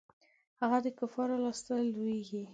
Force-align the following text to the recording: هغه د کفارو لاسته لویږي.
هغه 0.61 0.77
د 0.85 0.87
کفارو 0.99 1.41
لاسته 1.45 1.73
لویږي. 1.93 2.43